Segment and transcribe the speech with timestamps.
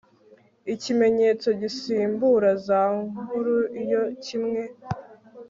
[0.73, 4.61] ikimenyetso gisimbura za nkuru iyo kimwe